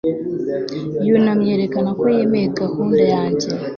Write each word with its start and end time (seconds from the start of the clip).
Yunamye 1.07 1.47
yerekana 1.51 1.89
ko 1.99 2.05
yemeye 2.17 2.47
gahunda 2.59 3.03
yanjye 3.13 3.47